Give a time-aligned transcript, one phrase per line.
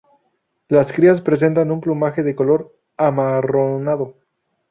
[0.67, 4.15] Las crías presentan un plumaje de color amarronado.